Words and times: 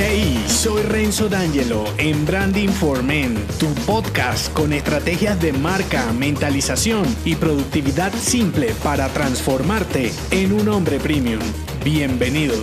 Hey, 0.00 0.44
soy 0.46 0.82
Renzo 0.82 1.28
D'Angelo 1.28 1.84
en 1.98 2.24
Branding 2.24 2.68
for 2.68 3.02
Men, 3.02 3.34
tu 3.58 3.66
podcast 3.84 4.52
con 4.52 4.72
estrategias 4.72 5.40
de 5.40 5.52
marca, 5.52 6.12
mentalización 6.12 7.04
y 7.24 7.34
productividad 7.34 8.12
simple 8.12 8.72
para 8.84 9.08
transformarte 9.08 10.12
en 10.30 10.52
un 10.52 10.68
hombre 10.68 11.00
premium. 11.00 11.40
Bienvenido. 11.84 12.54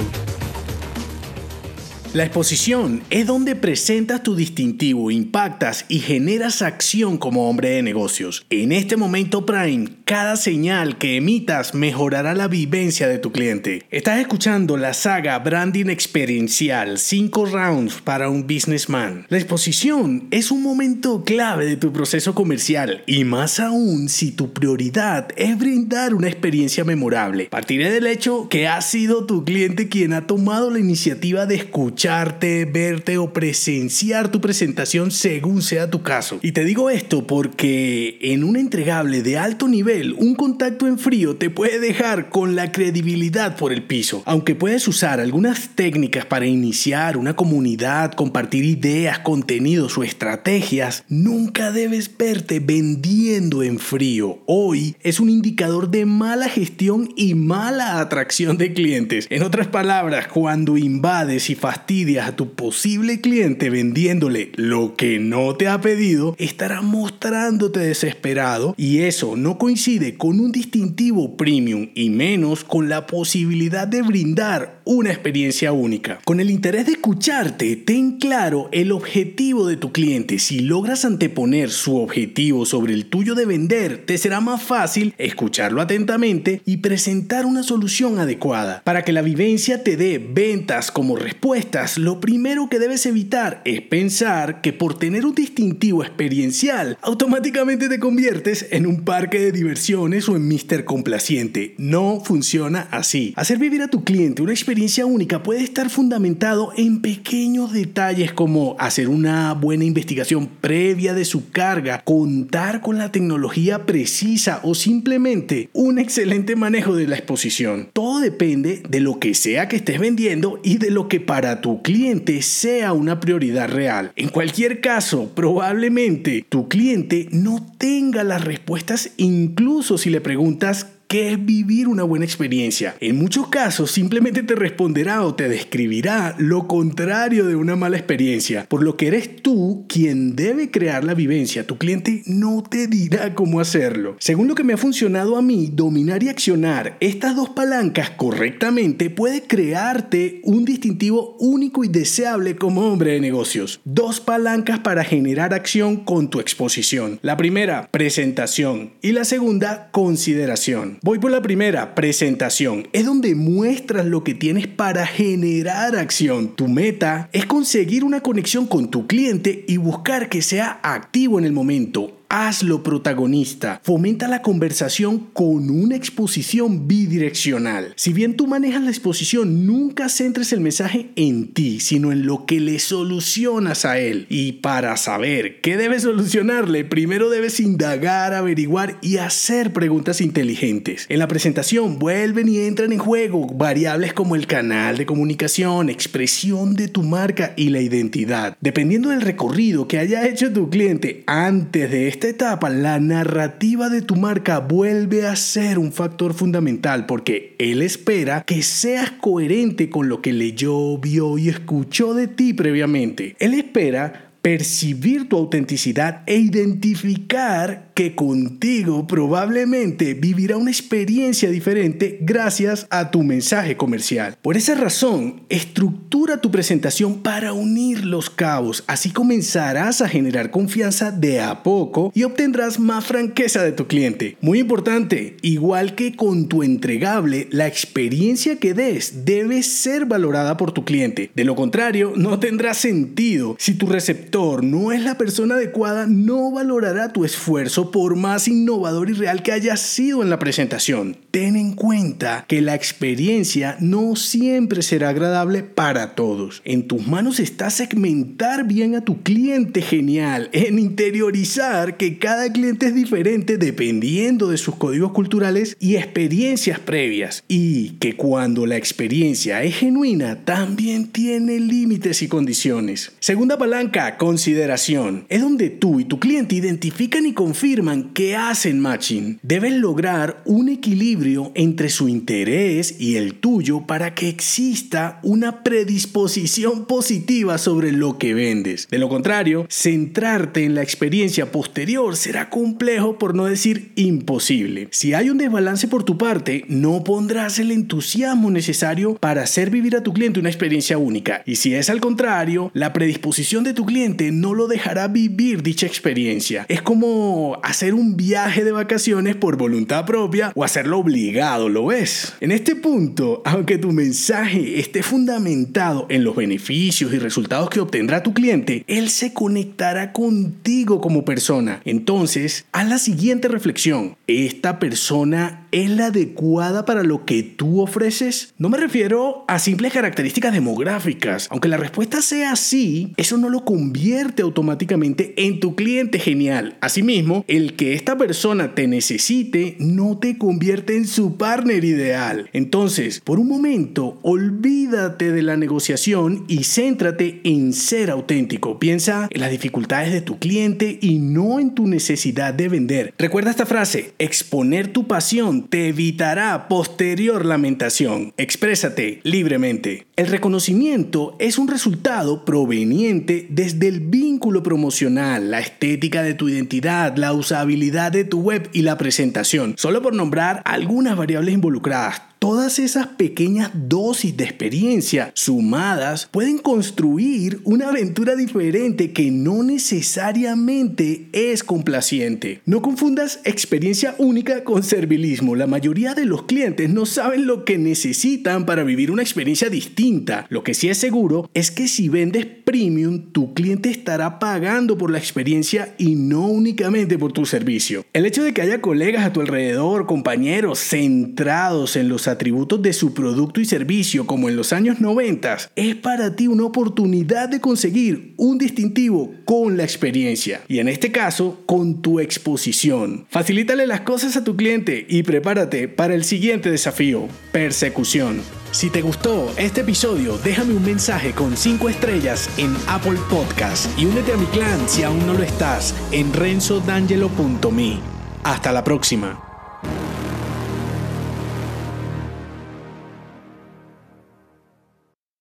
La 2.16 2.24
exposición 2.24 3.04
es 3.10 3.28
donde 3.28 3.58
presentas 3.58 4.24
tu 4.24 4.38
distintivo, 4.38 5.12
impactas 5.12 5.84
y 5.90 6.00
generas 6.00 6.62
acción 6.62 7.18
como 7.18 7.50
hombre 7.50 7.72
de 7.72 7.82
negocios. 7.82 8.46
En 8.50 8.72
este 8.72 8.96
momento 8.96 9.46
prime, 9.46 9.90
cada 10.06 10.36
señal 10.36 11.00
que 11.00 11.16
emitas 11.16 11.74
mejorará 11.74 12.36
la 12.36 12.48
vivencia 12.48 13.08
de 13.08 13.18
tu 13.18 13.32
cliente. 13.32 13.88
Estás 13.90 14.20
escuchando 14.20 14.78
la 14.78 14.94
saga 14.94 15.40
Branding 15.40 15.88
Experiencial 15.88 17.00
5 17.00 17.46
Rounds 17.48 18.02
para 18.04 18.30
un 18.30 18.46
Businessman. 18.46 19.26
La 19.30 19.40
exposición 19.40 20.28
es 20.30 20.52
un 20.52 20.62
momento 20.62 21.24
clave 21.24 21.66
de 21.66 21.76
tu 21.76 21.92
proceso 21.92 22.36
comercial 22.36 23.04
y 23.08 23.24
más 23.24 23.60
aún 23.60 24.08
si 24.08 24.32
tu 24.32 24.54
prioridad 24.54 25.30
es 25.38 25.58
brindar 25.58 26.14
una 26.14 26.28
experiencia 26.28 26.84
memorable. 26.84 27.48
Partiré 27.50 27.90
del 27.90 28.06
hecho 28.06 28.48
que 28.48 28.68
ha 28.68 28.82
sido 28.82 29.26
tu 29.26 29.44
cliente 29.44 29.90
quien 29.90 30.14
ha 30.14 30.28
tomado 30.28 30.70
la 30.70 30.78
iniciativa 30.78 31.48
de 31.48 31.56
escuchar 31.56 32.38
verte 32.40 33.18
o 33.18 33.34
presenciar 33.34 34.30
tu 34.30 34.40
presentación 34.40 35.10
según 35.10 35.64
sea 35.64 35.90
tu 35.90 36.04
caso. 36.04 36.38
Y 36.44 36.52
te 36.52 36.64
digo 36.64 36.92
esto 36.92 37.26
porque 37.26 38.20
en 38.22 38.44
un 38.44 38.56
entregable 38.56 39.24
de 39.24 39.40
alto 39.40 39.68
nivel, 39.68 39.95
un 40.04 40.36
contacto 40.36 40.88
en 40.88 41.00
frío 41.00 41.38
te 41.38 41.50
puede 41.50 41.80
dejar 41.80 42.30
con 42.30 42.56
la 42.56 42.72
credibilidad 42.72 43.56
por 43.56 43.72
el 43.72 43.84
piso. 43.84 44.24
Aunque 44.26 44.54
puedes 44.54 44.88
usar 44.88 45.20
algunas 45.20 45.70
técnicas 45.70 46.26
para 46.26 46.46
iniciar 46.46 47.18
una 47.18 47.36
comunidad, 47.36 48.12
compartir 48.14 48.66
ideas, 48.66 49.20
contenidos 49.20 49.98
o 49.98 50.04
estrategias, 50.04 51.06
nunca 51.08 51.72
debes 51.72 52.16
verte 52.18 52.60
vendiendo 52.60 53.64
en 53.64 53.80
frío. 53.80 54.40
Hoy 54.46 54.96
es 55.02 55.20
un 55.20 55.30
indicador 55.30 55.90
de 55.90 56.06
mala 56.06 56.50
gestión 56.50 57.10
y 57.16 57.36
mala 57.36 58.00
atracción 58.00 58.58
de 58.58 58.74
clientes. 58.74 59.28
En 59.30 59.44
otras 59.44 59.68
palabras, 59.68 60.28
cuando 60.28 60.78
invades 60.78 61.50
y 61.50 61.56
fastidias 61.56 62.28
a 62.28 62.36
tu 62.36 62.54
posible 62.54 63.22
cliente 63.22 63.70
vendiéndole 63.70 64.52
lo 64.56 64.96
que 64.96 65.20
no 65.20 65.56
te 65.56 65.68
ha 65.70 65.80
pedido, 65.80 66.36
estará 66.38 66.82
mostrándote 66.82 67.80
desesperado 67.80 68.74
y 68.78 69.00
eso 69.00 69.36
no 69.38 69.58
coincide 69.58 69.85
con 70.18 70.40
un 70.40 70.52
distintivo 70.52 71.38
premium 71.38 71.90
y 71.94 72.10
menos 72.10 72.64
con 72.64 72.90
la 72.90 73.06
posibilidad 73.06 73.88
de 73.88 74.02
brindar 74.02 74.82
una 74.84 75.12
experiencia 75.12 75.72
única. 75.72 76.20
Con 76.26 76.40
el 76.40 76.50
interés 76.50 76.88
de 76.88 76.94
escucharte, 76.94 77.76
ten 77.76 78.18
claro 78.18 78.70
el 78.72 78.92
objetivo 78.92 79.68
de 79.68 79.78
tu 79.78 79.92
cliente. 79.92 80.40
Si 80.40 80.60
logras 80.60 81.06
anteponer 81.06 81.70
su 81.70 81.98
objetivo 81.98 82.66
sobre 82.66 82.94
el 82.94 83.06
tuyo 83.06 83.36
de 83.36 83.46
vender, 83.46 84.06
te 84.06 84.18
será 84.18 84.42
más 84.42 84.62
fácil 84.62 85.14
escucharlo 85.18 85.82
atentamente 85.82 86.62
y 86.66 86.78
presentar 86.78 87.46
una 87.46 87.64
solución 87.64 88.20
adecuada. 88.20 88.82
Para 88.84 89.04
que 89.04 89.14
la 89.14 89.22
vivencia 89.22 89.84
te 89.84 89.98
dé 89.98 90.18
ventas 90.18 90.92
como 90.92 91.16
respuesta 91.16 91.66
lo 91.98 92.20
primero 92.20 92.70
que 92.70 92.80
debes 92.80 93.06
evitar 93.06 93.62
es 93.66 93.82
pensar 93.82 94.62
que 94.62 94.72
por 94.72 94.98
tener 94.98 95.26
un 95.26 95.36
distintivo 95.36 96.04
experiencial, 96.04 96.98
automáticamente 97.02 97.90
te 97.90 98.00
conviertes 98.00 98.68
en 98.72 98.86
un 98.86 99.04
parque 99.04 99.40
de 99.40 99.52
o 99.76 100.36
en 100.36 100.48
Mr. 100.48 100.86
Complaciente. 100.86 101.76
No 101.78 102.22
funciona 102.24 102.88
así. 102.92 103.34
Hacer 103.36 103.58
vivir 103.58 103.82
a 103.82 103.90
tu 103.90 104.06
cliente 104.06 104.42
una 104.42 104.54
experiencia 104.54 105.06
única 105.06 105.44
puede 105.44 105.64
estar 105.64 105.90
fundamentado 105.90 106.72
en 106.78 107.02
pequeños 107.02 107.74
detalles 107.74 108.32
como 108.32 108.78
hacer 108.80 109.10
una 109.10 109.54
buena 109.54 109.84
investigación 109.84 110.48
previa 110.62 111.14
de 111.14 111.26
su 111.26 111.50
carga, 111.50 112.02
contar 112.06 112.80
con 112.80 112.98
la 112.98 113.12
tecnología 113.12 113.86
precisa 113.86 114.62
o 114.64 114.76
simplemente 114.76 115.70
un 115.74 116.00
excelente 116.00 116.56
manejo 116.56 116.96
de 116.96 117.08
la 117.08 117.18
exposición. 117.18 117.90
Todo 117.92 118.22
depende 118.22 118.82
de 118.88 119.02
lo 119.02 119.20
que 119.20 119.34
sea 119.34 119.68
que 119.68 119.76
estés 119.76 120.00
vendiendo 120.00 120.62
y 120.64 120.78
de 120.78 120.90
lo 120.90 121.10
que 121.10 121.20
para 121.20 121.60
tu 121.60 121.82
cliente 121.82 122.42
sea 122.42 122.94
una 122.94 123.20
prioridad 123.20 123.70
real. 123.70 124.14
En 124.16 124.30
cualquier 124.30 124.80
caso, 124.80 125.32
probablemente 125.36 126.46
tu 126.48 126.70
cliente 126.70 127.28
no 127.32 127.74
tenga 127.78 128.24
las 128.24 128.46
respuestas 128.46 129.12
incluso 129.18 129.65
si 129.98 130.10
le 130.10 130.22
preguntas 130.22 130.95
¿Qué 131.16 131.32
es 131.32 131.46
vivir 131.46 131.88
una 131.88 132.04
buena 132.04 132.26
experiencia? 132.26 132.98
En 133.00 133.16
muchos 133.18 133.48
casos 133.48 133.90
simplemente 133.90 134.44
te 134.44 134.54
responderá 134.54 135.24
o 135.24 135.34
te 135.34 135.48
describirá 135.48 136.36
lo 136.40 136.68
contrario 136.68 137.46
de 137.46 137.56
una 137.56 137.78
mala 137.78 137.96
experiencia, 137.96 138.66
por 138.68 138.84
lo 138.84 138.98
que 138.98 139.08
eres 139.08 139.42
tú 139.42 139.86
quien 139.88 140.36
debe 140.36 140.72
crear 140.72 141.06
la 141.06 141.14
vivencia. 141.14 141.66
Tu 141.66 141.78
cliente 141.78 142.22
no 142.26 142.64
te 142.70 142.88
dirá 142.88 143.34
cómo 143.34 143.62
hacerlo. 143.62 144.18
Según 144.20 144.50
lo 144.50 144.56
que 144.56 144.66
me 144.66 144.74
ha 144.74 144.78
funcionado 144.78 145.38
a 145.38 145.42
mí, 145.42 145.70
dominar 145.72 146.22
y 146.22 146.28
accionar 146.28 146.98
estas 147.00 147.34
dos 147.34 147.48
palancas 147.48 148.10
correctamente 148.10 149.10
puede 149.10 149.44
crearte 149.44 150.42
un 150.44 150.66
distintivo 150.66 151.38
único 151.40 151.86
y 151.86 151.88
deseable 151.88 152.58
como 152.58 152.92
hombre 152.92 153.14
de 153.14 153.22
negocios. 153.22 153.80
Dos 153.86 154.20
palancas 154.20 154.80
para 154.80 155.06
generar 155.06 155.54
acción 155.54 155.96
con 155.96 156.30
tu 156.30 156.42
exposición. 156.42 157.20
La 157.22 157.38
primera, 157.38 157.88
presentación 157.90 158.92
y 159.02 159.14
la 159.14 159.24
segunda, 159.24 159.88
consideración. 159.94 161.00
Voy 161.06 161.20
por 161.20 161.30
la 161.30 161.44
primera, 161.44 161.94
presentación. 161.94 162.88
Es 162.92 163.06
donde 163.06 163.36
muestras 163.36 164.08
lo 164.08 164.24
que 164.24 164.34
tienes 164.34 164.66
para 164.66 165.06
generar 165.06 165.96
acción. 165.96 166.56
Tu 166.56 166.68
meta 166.68 167.30
es 167.32 167.46
conseguir 167.46 168.04
una 168.04 168.22
conexión 168.22 168.66
con 168.66 168.90
tu 168.90 169.06
cliente 169.06 169.66
y 169.68 169.78
buscar 169.78 170.30
que 170.30 170.42
sea 170.42 170.80
activo 170.82 171.38
en 171.38 171.46
el 171.46 171.52
momento 171.52 172.15
hazlo 172.30 172.84
protagonista. 172.84 173.82
Fomenta 173.84 174.28
la 174.28 174.42
conversación 174.42 175.28
con 175.34 175.70
una 175.70 175.96
exposición 175.96 176.88
bidireccional. 176.88 177.94
Si 177.96 178.14
bien 178.14 178.36
tú 178.36 178.48
manejas 178.48 178.84
la 178.84 178.90
exposición, 178.90 179.66
nunca 179.66 180.10
centres 180.10 180.54
el 180.54 180.62
mensaje 180.62 181.10
en 181.16 181.54
ti, 181.54 181.80
sino 181.80 182.12
en 182.12 182.26
lo 182.26 182.46
que 182.46 182.60
le 182.60 182.80
solucionas 182.80 183.86
a 183.86 184.00
él. 184.00 184.26
Y 184.30 184.54
para 184.54 184.98
saber 184.98 185.62
qué 185.62 185.78
debes 185.78 186.04
solucionarle, 186.04 186.86
primero 186.86 187.30
debes 187.30 187.60
indagar, 187.60 188.34
averiguar 188.34 188.98
y 189.02 189.18
hacer 189.18 189.74
preguntas 189.74 190.22
inteligentes. 190.22 191.06
En 191.10 191.20
la 191.20 191.28
presentación 191.28 192.00
vuelven 192.00 192.50
y 192.50 192.60
entran 192.60 192.92
en 192.92 193.00
juego 193.00 193.48
variables 193.48 194.14
como 194.14 194.36
el 194.36 194.48
canal 194.48 194.98
de 194.98 195.06
comunicación, 195.06 195.90
expresión 195.90 196.76
de 196.76 196.88
tu 196.88 197.04
marca 197.04 197.54
y 197.56 197.70
la 197.70 197.82
identidad. 197.82 198.58
Dependiendo 198.62 199.10
del 199.10 199.22
recorrido 199.22 199.88
que 199.88 200.00
haya 200.00 200.28
hecho 200.28 200.52
tu 200.52 200.70
cliente 200.70 201.24
antes 201.28 201.92
de 201.92 202.08
esta 202.16 202.30
etapa, 202.30 202.70
la 202.70 202.98
narrativa 203.02 203.90
de 203.90 204.02
tu 204.02 204.16
marca 204.16 204.60
vuelve 204.60 205.28
a 205.28 205.36
ser 205.36 205.78
un 205.78 205.92
factor 205.92 206.34
fundamental 206.34 207.06
porque 207.06 207.58
él 207.60 207.82
espera 207.82 208.42
que 208.46 208.64
seas 208.64 209.12
coherente 209.12 209.90
con 209.90 210.08
lo 210.08 210.22
que 210.22 210.32
leyó, 210.32 210.98
vio 210.98 211.38
y 211.38 211.50
escuchó 211.50 212.14
de 212.14 212.28
ti 212.28 212.54
previamente. 212.54 213.36
Él 213.38 213.54
espera 213.54 214.32
percibir 214.46 215.28
tu 215.28 215.38
autenticidad 215.38 216.22
e 216.28 216.36
identificar 216.36 217.92
que 217.96 218.14
contigo 218.14 219.08
probablemente 219.08 220.14
vivirá 220.14 220.56
una 220.58 220.70
experiencia 220.70 221.50
diferente 221.50 222.20
gracias 222.22 222.86
a 222.92 223.10
tu 223.10 223.24
mensaje 223.24 223.76
comercial. 223.76 224.38
Por 224.44 224.56
esa 224.56 224.76
razón, 224.76 225.42
estructura 225.50 226.42
tu 226.42 226.52
presentación 226.52 227.24
para 227.24 227.54
unir 227.54 228.06
los 228.06 228.30
cabos. 228.30 228.84
Así 228.86 229.10
comenzarás 229.10 230.02
a 230.02 230.10
generar 230.10 230.52
confianza 230.52 231.10
de 231.10 231.42
a 231.42 231.64
poco 231.64 232.12
y 232.14 232.22
obtendrás 232.22 232.80
más 232.80 233.06
franqueza 233.06 233.64
de 233.64 233.72
tu 233.72 233.88
cliente. 233.88 234.38
Muy 234.42 234.60
importante, 234.60 235.38
igual 235.42 235.96
que 235.96 236.16
con 236.16 236.50
tu 236.50 236.62
entregable, 236.62 237.48
la 237.50 237.66
experiencia 237.66 238.58
que 238.58 238.76
des 238.76 239.26
debe 239.26 239.64
ser 239.64 240.06
valorada 240.06 240.56
por 240.58 240.72
tu 240.72 240.86
cliente. 240.86 241.32
De 241.34 241.46
lo 241.46 241.56
contrario, 241.56 242.14
no 242.16 242.38
tendrá 242.40 242.76
sentido. 242.76 243.56
Si 243.58 243.74
tu 243.74 243.88
receptor 243.88 244.35
no 244.36 244.92
es 244.92 245.02
la 245.02 245.18
persona 245.18 245.56
adecuada, 245.56 246.08
no 246.08 246.52
valorará 246.52 247.14
tu 247.14 247.24
esfuerzo 247.24 247.90
por 247.90 248.18
más 248.18 248.50
innovador 248.50 249.10
y 249.10 249.14
real 249.14 249.42
que 249.42 249.54
haya 249.54 249.78
sido 249.78 250.22
en 250.22 250.30
la 250.30 250.40
presentación. 250.40 251.16
Ten 251.32 251.56
en 251.56 251.74
cuenta 251.74 252.44
que 252.46 252.62
la 252.62 252.76
experiencia 252.76 253.78
no 253.80 254.18
siempre 254.18 254.82
será 254.82 255.10
agradable 255.10 255.64
para 255.64 256.16
todos. 256.16 256.62
En 256.66 256.86
tus 256.86 257.08
manos 257.08 257.40
está 257.40 257.70
segmentar 257.70 258.68
bien 258.68 258.96
a 258.96 259.06
tu 259.06 259.24
cliente 259.24 259.82
genial, 259.82 260.50
en 260.52 260.80
interiorizar 260.80 261.96
que 261.96 262.20
cada 262.20 262.52
cliente 262.52 262.88
es 262.88 262.94
diferente 262.94 263.58
dependiendo 263.58 264.50
de 264.50 264.58
sus 264.58 264.76
códigos 264.76 265.14
culturales 265.14 265.78
y 265.80 265.96
experiencias 265.96 266.80
previas 266.80 267.46
y 267.48 267.92
que 268.00 268.18
cuando 268.18 268.66
la 268.66 268.76
experiencia 268.76 269.64
es 269.64 269.78
genuina 269.78 270.44
también 270.44 271.08
tiene 271.08 271.58
límites 271.58 272.22
y 272.22 272.28
condiciones. 272.28 273.14
Segunda 273.22 273.58
palanca, 273.58 274.18
consideración. 274.26 275.28
Es 275.30 275.42
donde 275.42 275.70
tú 275.70 276.00
y 276.00 276.06
tu 276.06 276.20
cliente 276.20 276.56
identifican 276.56 277.28
y 277.28 277.34
confirman 277.34 278.12
que 278.14 278.36
hacen 278.36 278.80
matching. 278.80 279.40
Debes 279.44 279.74
lograr 279.74 280.42
un 280.46 280.68
equilibrio 280.68 281.52
entre 281.54 281.90
su 281.90 282.10
interés 282.10 282.96
y 283.00 283.18
el 283.18 283.36
tuyo 283.36 283.86
para 283.86 284.16
que 284.16 284.28
exista 284.28 285.20
una 285.22 285.64
predisposición 285.64 286.86
positiva 286.86 287.60
sobre 287.60 287.92
lo 287.92 288.18
que 288.18 288.34
vendes. 288.34 288.88
De 288.90 288.98
lo 288.98 289.10
contrario, 289.10 289.68
centrarte 289.70 290.64
en 290.64 290.74
la 290.74 290.82
experiencia 290.82 291.52
posterior 291.52 292.16
será 292.16 292.50
complejo 292.50 293.20
por 293.20 293.36
no 293.36 293.46
decir 293.46 293.92
imposible. 293.96 294.88
Si 294.90 295.14
hay 295.14 295.30
un 295.30 295.38
desbalance 295.38 295.88
por 295.88 296.04
tu 296.04 296.18
parte, 296.18 296.66
no 296.68 297.04
pondrás 297.04 297.60
el 297.60 297.70
entusiasmo 297.70 298.50
necesario 298.50 299.16
para 299.16 299.44
hacer 299.44 299.70
vivir 299.70 299.96
a 299.96 300.02
tu 300.02 300.14
cliente 300.14 300.40
una 300.40 300.50
experiencia 300.50 300.98
única. 300.98 301.44
Y 301.46 301.58
si 301.58 301.76
es 301.76 301.92
al 301.92 302.02
contrario, 302.02 302.72
la 302.74 302.92
predisposición 302.92 303.64
de 303.64 303.76
tu 303.76 303.86
cliente 303.86 304.15
no 304.32 304.54
lo 304.54 304.68
dejará 304.68 305.08
vivir 305.08 305.64
dicha 305.64 305.86
experiencia. 305.86 306.66
Es 306.70 306.82
como 306.82 307.60
hacer 307.64 307.94
un 307.94 308.18
viaje 308.18 308.64
de 308.64 308.72
vacaciones 308.72 309.36
por 309.36 309.58
voluntad 309.58 310.06
propia 310.06 310.52
o 310.56 310.64
hacerlo 310.64 311.00
obligado, 311.00 311.70
¿lo 311.70 311.88
ves? 311.88 312.34
En 312.40 312.52
este 312.52 312.76
punto, 312.76 313.42
aunque 313.46 313.78
tu 313.78 313.92
mensaje 313.92 314.80
esté 314.80 315.04
fundamentado 315.04 316.06
en 316.10 316.24
los 316.24 316.36
beneficios 316.36 317.14
y 317.14 317.18
resultados 317.20 317.70
que 317.70 317.80
obtendrá 317.80 318.24
tu 318.24 318.34
cliente, 318.34 318.84
él 318.88 319.10
se 319.10 319.34
conectará 319.34 320.12
contigo 320.12 321.02
como 321.02 321.26
persona. 321.26 321.82
Entonces, 321.86 322.66
haz 322.72 322.88
la 322.88 322.98
siguiente 322.98 323.48
reflexión. 323.48 324.16
¿Esta 324.28 324.80
persona 324.80 325.68
es 325.72 325.90
la 325.90 326.08
adecuada 326.08 326.86
para 326.86 327.04
lo 327.04 327.26
que 327.26 327.44
tú 327.44 327.82
ofreces? 327.82 328.54
No 328.58 328.70
me 328.70 328.78
refiero 328.78 329.46
a 329.48 329.60
simples 329.60 329.94
características 329.94 330.54
demográficas. 330.54 331.48
Aunque 331.50 331.68
la 331.68 331.78
respuesta 331.78 332.22
sea 332.22 332.56
sí, 332.56 333.14
eso 333.18 333.38
no 333.38 333.50
lo 333.50 333.66
convierte 333.66 333.95
automáticamente 334.42 335.34
en 335.38 335.60
tu 335.60 335.76
cliente 335.76 336.20
genial. 336.20 336.78
Asimismo, 336.82 337.44
el 337.48 337.76
que 337.76 337.94
esta 337.94 338.18
persona 338.18 338.76
te 338.76 338.88
necesite 338.88 339.76
no 339.80 340.18
te 340.18 340.38
convierte 340.38 340.96
en 340.96 341.08
su 341.08 341.38
partner 341.38 341.84
ideal. 341.84 342.50
Entonces, 342.54 343.22
por 343.24 343.40
un 343.40 343.48
momento, 343.48 344.20
olvídate 344.22 345.32
de 345.32 345.42
la 345.42 345.58
negociación 345.58 346.46
y 346.48 346.64
céntrate 346.64 347.42
en 347.44 347.74
ser 347.74 348.10
auténtico. 348.10 348.80
Piensa 348.80 349.28
en 349.32 349.42
las 349.42 349.52
dificultades 349.52 350.12
de 350.12 350.22
tu 350.22 350.40
cliente 350.40 351.00
y 351.02 351.20
no 351.20 351.60
en 351.60 351.74
tu 351.74 351.88
necesidad 351.88 352.54
de 352.54 352.70
vender. 352.70 353.14
Recuerda 353.18 353.52
esta 353.52 353.66
frase, 353.66 354.14
exponer 354.20 354.92
tu 354.92 355.08
pasión 355.08 355.68
te 355.68 355.88
evitará 355.88 356.68
posterior 356.68 357.46
lamentación. 357.46 358.34
Exprésate 358.38 359.20
libremente. 359.24 360.06
El 360.16 360.28
reconocimiento 360.28 361.36
es 361.40 361.58
un 361.58 361.68
resultado 361.68 362.46
proveniente 362.46 363.48
desde 363.50 363.85
el 363.86 364.00
vínculo 364.00 364.64
promocional, 364.64 365.52
la 365.52 365.60
estética 365.60 366.24
de 366.24 366.34
tu 366.34 366.50
identidad, 366.50 367.16
la 367.18 367.34
usabilidad 367.34 368.12
de 368.12 368.24
tu 368.24 368.42
web 368.42 368.70
y 368.74 368.82
la 368.82 368.98
presentación, 368.98 369.76
solo 369.78 370.02
por 370.02 370.14
nombrar 370.14 370.62
algunas 370.66 371.16
variables 371.16 371.54
involucradas. 371.54 372.22
Todas 372.46 372.78
esas 372.78 373.08
pequeñas 373.08 373.72
dosis 373.74 374.38
de 374.38 374.44
experiencia 374.44 375.32
sumadas 375.34 376.30
pueden 376.30 376.60
construir 376.60 377.60
una 377.64 377.90
aventura 377.90 378.36
diferente 378.36 379.14
que 379.14 379.32
no 379.32 379.64
necesariamente 379.64 381.28
es 381.34 381.64
complaciente. 381.64 382.62
No 382.68 382.84
confundas 382.84 383.40
experiencia 383.46 384.14
única 384.20 384.64
con 384.64 384.84
servilismo. 384.84 385.56
La 385.56 385.66
mayoría 385.66 386.14
de 386.14 386.26
los 386.26 386.44
clientes 386.44 386.88
no 386.88 387.08
saben 387.08 387.48
lo 387.48 387.66
que 387.66 387.80
necesitan 387.80 388.68
para 388.68 388.84
vivir 388.84 389.10
una 389.10 389.24
experiencia 389.24 389.72
distinta. 389.72 390.46
Lo 390.50 390.64
que 390.64 390.76
sí 390.76 390.88
es 390.88 391.00
seguro 391.00 391.50
es 391.56 391.72
que 391.72 391.88
si 391.88 392.10
vendes 392.10 392.46
premium, 392.46 393.32
tu 393.32 393.56
cliente 393.56 393.90
estará 393.90 394.38
pagando 394.38 395.00
por 395.00 395.10
la 395.10 395.18
experiencia 395.18 395.96
y 395.98 396.14
no 396.14 396.46
únicamente 396.46 397.18
por 397.18 397.32
tu 397.34 397.48
servicio. 397.48 398.06
El 398.14 398.28
hecho 398.28 398.44
de 398.44 398.54
que 398.54 398.62
haya 398.62 398.82
colegas 398.82 399.26
a 399.26 399.34
tu 399.34 399.42
alrededor, 399.42 400.06
compañeros 400.06 400.78
centrados 400.78 401.96
en 401.96 402.08
los 402.08 402.28
atributos 402.36 402.82
de 402.82 402.94
su 402.94 403.14
producto 403.14 403.60
y 403.60 403.66
servicio 403.66 404.28
como 404.28 404.50
en 404.50 404.56
los 404.56 404.74
años 404.74 405.02
90, 405.02 405.58
es 405.76 405.96
para 405.96 406.36
ti 406.36 406.48
una 406.48 406.66
oportunidad 406.66 407.50
de 407.50 407.60
conseguir 407.60 408.34
un 408.38 408.58
distintivo 408.58 409.34
con 409.46 409.78
la 409.78 409.84
experiencia 409.84 410.62
y 410.68 410.80
en 410.80 410.88
este 410.88 411.12
caso 411.12 411.62
con 411.66 412.02
tu 412.02 412.20
exposición. 412.20 413.26
Facilítale 413.30 413.88
las 413.88 414.02
cosas 414.02 414.38
a 414.38 414.44
tu 414.44 414.56
cliente 414.56 415.06
y 415.10 415.24
prepárate 415.24 415.88
para 415.88 416.14
el 416.14 416.24
siguiente 416.24 416.70
desafío, 416.70 417.28
persecución. 417.52 418.42
Si 418.72 418.90
te 418.90 419.02
gustó 419.02 419.54
este 419.58 419.82
episodio, 419.82 420.38
déjame 420.44 420.74
un 420.74 420.84
mensaje 420.84 421.32
con 421.32 421.56
5 421.56 421.88
estrellas 421.90 422.50
en 422.58 422.76
Apple 422.88 423.18
Podcast 423.30 423.88
y 423.98 424.06
únete 424.06 424.34
a 424.34 424.38
mi 424.38 424.46
clan 424.48 424.90
si 424.90 425.04
aún 425.04 425.26
no 425.26 425.34
lo 425.34 425.44
estás 425.44 425.96
en 426.12 426.34
renzodangelo.me. 426.34 428.00
Hasta 428.44 428.72
la 428.74 428.84
próxima. 428.84 429.55